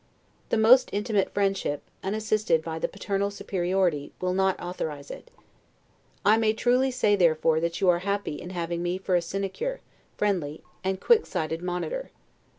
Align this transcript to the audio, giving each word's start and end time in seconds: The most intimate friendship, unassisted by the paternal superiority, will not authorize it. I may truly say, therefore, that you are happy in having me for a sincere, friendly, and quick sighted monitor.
The 0.49 0.57
most 0.57 0.89
intimate 0.91 1.31
friendship, 1.31 1.83
unassisted 2.03 2.63
by 2.63 2.79
the 2.79 2.87
paternal 2.87 3.29
superiority, 3.29 4.11
will 4.19 4.33
not 4.33 4.59
authorize 4.59 5.11
it. 5.11 5.29
I 6.25 6.37
may 6.37 6.53
truly 6.53 6.89
say, 6.89 7.15
therefore, 7.15 7.59
that 7.59 7.79
you 7.81 7.89
are 7.89 7.99
happy 7.99 8.41
in 8.41 8.49
having 8.49 8.81
me 8.81 8.97
for 8.97 9.13
a 9.15 9.21
sincere, 9.21 9.79
friendly, 10.17 10.63
and 10.83 10.99
quick 10.99 11.27
sighted 11.27 11.61
monitor. 11.61 12.09